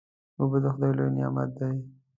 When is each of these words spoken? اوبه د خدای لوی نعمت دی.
اوبه 0.39 0.57
د 0.63 0.65
خدای 0.73 0.91
لوی 0.97 1.11
نعمت 1.17 1.49
دی. 1.57 1.71